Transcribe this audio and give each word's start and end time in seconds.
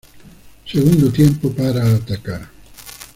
Segundo 0.65 1.11
tiempo 1.11 1.51
para 1.53 1.93
atacar. 1.95 2.49